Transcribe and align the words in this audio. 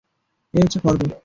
এই 0.53 0.61
হচ্ছে 0.63 0.79
ফর্দ। 0.79 1.01